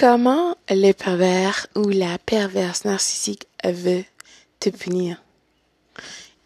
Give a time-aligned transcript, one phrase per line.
[0.00, 4.02] Comment le pervers ou la perverse narcissique veut
[4.58, 5.22] te punir?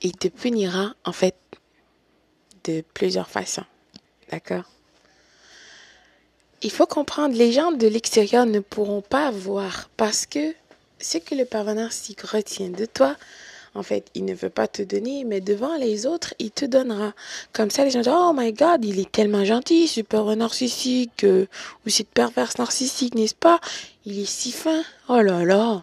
[0.03, 1.37] Il te punira en fait
[2.65, 3.63] de plusieurs façons.
[4.29, 4.65] D'accord?
[6.63, 10.53] Il faut comprendre, les gens de l'extérieur ne pourront pas voir parce que
[10.99, 13.17] ce que le pervers narcissique retient de toi,
[13.75, 17.13] en fait, il ne veut pas te donner, mais devant les autres, il te donnera.
[17.53, 21.47] Comme ça, les gens disent, oh my god, il est tellement gentil, super narcissique, euh,
[21.85, 23.61] ou cette perverse narcissique, n'est-ce pas?
[24.07, 24.83] Il est si fin.
[25.09, 25.83] Oh là là.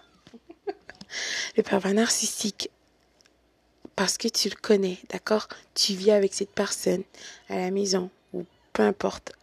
[1.57, 2.69] le pervers narcissique,
[3.97, 5.49] parce que tu le connais, d'accord?
[5.75, 7.03] Tu vis avec cette personne
[7.49, 9.33] à la maison, ou peu importe.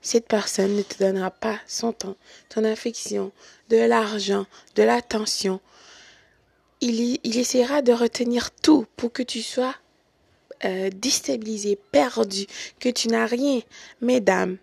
[0.00, 2.16] Cette personne ne te donnera pas son temps,
[2.48, 3.32] ton affection,
[3.68, 4.46] de l'argent,
[4.76, 5.60] de l'attention,
[6.80, 9.74] il, il essaiera de retenir tout pour que tu sois
[10.64, 12.46] euh, déstabilisé, perdu,
[12.80, 13.60] que tu n'as rien.
[14.00, 14.56] Mesdames,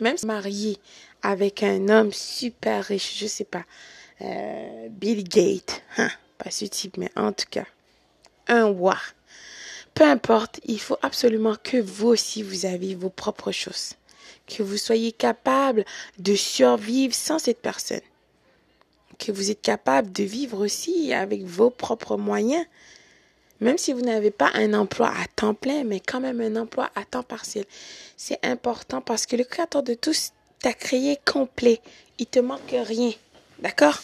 [0.00, 0.78] même marié
[1.22, 3.64] avec un homme super riche, je sais pas,
[4.22, 7.66] euh, Bill Gates, hein, pas ce type, mais en tout cas,
[8.48, 8.98] un roi.
[9.94, 13.92] Peu importe, il faut absolument que vous aussi vous avez vos propres choses,
[14.46, 15.84] que vous soyez capable
[16.18, 18.00] de survivre sans cette personne
[19.18, 22.64] que vous êtes capable de vivre aussi avec vos propres moyens.
[23.60, 26.90] Même si vous n'avez pas un emploi à temps plein, mais quand même un emploi
[26.96, 27.64] à temps partiel.
[28.16, 31.80] C'est important parce que le créateur de tous t'a créé complet.
[32.18, 33.12] Il te manque rien.
[33.60, 34.02] D'accord?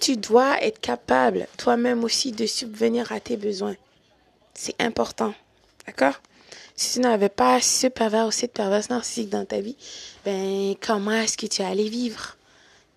[0.00, 3.76] Tu dois être capable toi-même aussi de subvenir à tes besoins.
[4.54, 5.34] C'est important.
[5.86, 6.20] D'accord?
[6.76, 9.76] Si tu n'avais pas ce pervers ou cette perverse narcissique dans ta vie,
[10.24, 12.36] ben, comment est-ce que tu allais vivre?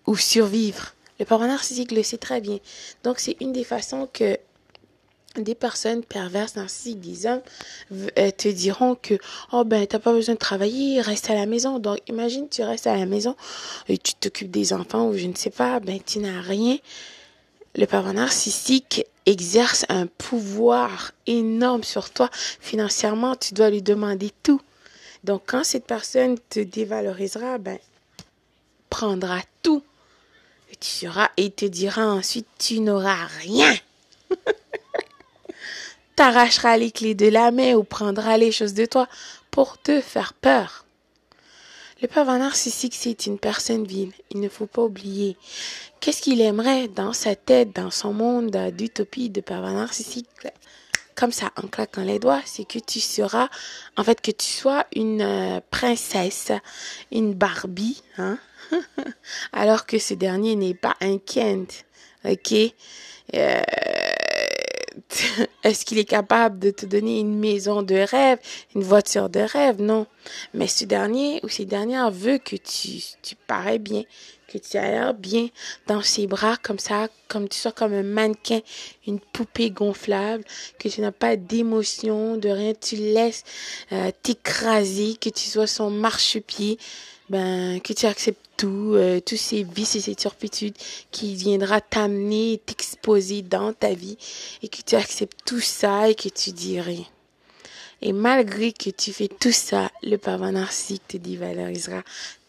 [0.06, 0.94] Ou survivre.
[1.18, 2.58] Le parent narcissique le sait très bien.
[3.04, 4.38] Donc, c'est une des façons que
[5.42, 7.42] des personnes perverses, narcissiques, des hommes,
[7.92, 9.14] euh, te diront que,
[9.52, 11.78] oh ben, t'as pas besoin de travailler, reste à la maison.
[11.78, 13.36] Donc, imagine, tu restes à la maison
[13.88, 16.78] et tu t'occupes des enfants ou je ne sais pas, ben, tu n'as rien.
[17.74, 22.30] Le parent narcissique exerce un pouvoir énorme sur toi.
[22.32, 24.60] Financièrement, tu dois lui demander tout.
[25.24, 27.78] Donc, quand cette personne te dévalorisera, ben,
[28.88, 29.82] prendra tout
[31.36, 33.74] et te dira ensuite, tu n'auras rien.
[36.16, 39.08] T'arracheras les clés de la main ou prendras les choses de toi
[39.50, 40.84] pour te faire peur.
[42.02, 44.12] Le pervers narcissique, c'est une personne vile.
[44.30, 45.36] Il ne faut pas oublier.
[46.00, 50.28] Qu'est-ce qu'il aimerait dans sa tête, dans son monde d'utopie de pervers narcissique?
[51.16, 53.48] Comme ça, en claquant les doigts, c'est que tu seras,
[53.96, 56.52] en fait, que tu sois une euh, princesse,
[57.10, 58.38] une Barbie, hein,
[59.52, 61.86] alors que ce dernier n'est pas un Kent.
[62.24, 62.52] Ok?
[63.34, 63.62] Euh,
[65.64, 68.38] Est-ce qu'il est capable de te donner une maison de rêve,
[68.74, 69.80] une voiture de rêve?
[69.80, 70.06] Non.
[70.54, 74.02] Mais ce dernier ou ces dernières veut que tu, tu parais bien,
[74.48, 75.48] que tu aies l'air bien
[75.86, 78.60] dans ses bras comme ça, comme tu sois comme un mannequin,
[79.06, 80.44] une poupée gonflable,
[80.78, 83.44] que tu n'as pas d'émotion, de rien, tu laisses
[83.92, 86.78] euh, t'écraser, que tu sois son marchepied
[87.28, 90.76] ben, que tu acceptes tout, euh, tous ces vices et ces turpitudes
[91.10, 94.18] qui viendra t'amener, t'exposer dans ta vie
[94.62, 97.04] et que tu acceptes tout ça et que tu dis rien.
[98.02, 102.02] Et malgré que tu fais tout ça, le pervers narcissique te dévalorisera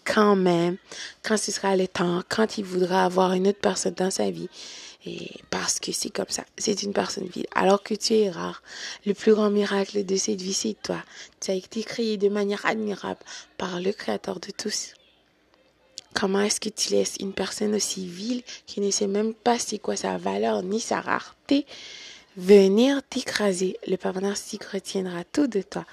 [0.03, 0.77] quand même,
[1.23, 4.49] quand ce sera le temps, quand il voudra avoir une autre personne dans sa vie.
[5.05, 7.47] Et parce que c'est comme ça, c'est une personne vide.
[7.55, 8.61] Alors que tu es rare,
[9.05, 11.01] le plus grand miracle de cette vie, c'est toi.
[11.39, 13.19] Tu as été créé de manière admirable
[13.57, 14.93] par le Créateur de tous.
[16.19, 19.77] Comment est-ce que tu laisses une personne aussi vile qui ne sait même pas c'est
[19.77, 21.67] quoi sa valeur ni sa rareté
[22.35, 23.77] venir t'écraser?
[23.85, 25.85] Le papa narcissique retiendra tout de toi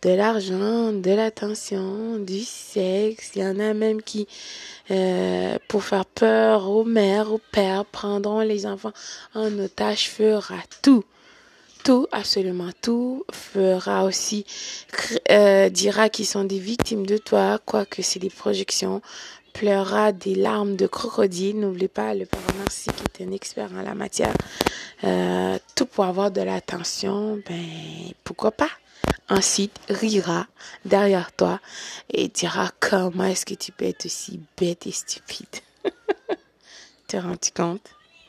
[0.00, 3.32] de l'argent, de l'attention, du sexe.
[3.36, 4.26] Il y en a même qui,
[4.90, 8.94] euh, pour faire peur aux mères, aux pères, prendront les enfants
[9.34, 11.04] en otage, fera tout.
[11.84, 14.44] Tout, absolument tout, fera aussi,
[15.30, 19.00] euh, dira qu'ils sont des victimes de toi, quoique c'est des projections,
[19.52, 21.60] pleurera des larmes de crocodile.
[21.60, 24.34] N'oublie pas, le père Narcissique est un expert en la matière.
[25.04, 27.64] Euh, tout pour avoir de l'attention, ben,
[28.24, 28.70] pourquoi pas?
[29.28, 30.46] Ensuite, rira
[30.84, 31.60] derrière toi
[32.12, 35.46] et dira comment est-ce que tu peux être aussi bête et stupide.
[37.08, 37.99] Te rends compte?